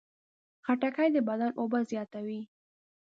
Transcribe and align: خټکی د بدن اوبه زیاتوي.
خټکی 0.65 1.09
د 1.15 1.17
بدن 1.27 1.51
اوبه 1.61 1.79
زیاتوي. 1.91 2.41